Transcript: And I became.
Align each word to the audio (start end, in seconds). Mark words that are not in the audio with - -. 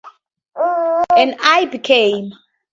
And 1.15 1.35
I 1.43 1.67
became. 1.71 2.31